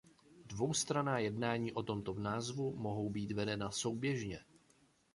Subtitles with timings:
[0.45, 4.39] Dvoustranná jednání o tomto názvu mohou být vedena souběžně.